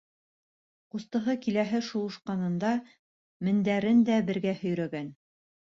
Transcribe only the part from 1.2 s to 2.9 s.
киләһе шыуышҡанында